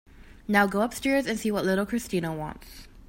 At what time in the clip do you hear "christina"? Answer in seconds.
1.85-2.33